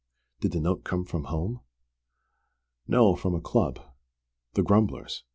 '""Did 0.41 0.53
the 0.53 0.59
note 0.59 0.83
come 0.83 1.05
from 1.05 1.25
home?" 1.25 1.59
"No, 2.87 3.15
from 3.15 3.35
a 3.35 3.39
club: 3.39 3.79
the 4.55 4.63
'Grumblers'. 4.63 5.23